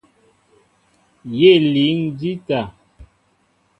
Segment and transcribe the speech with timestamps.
[1.37, 2.59] Yé líŋ jíta.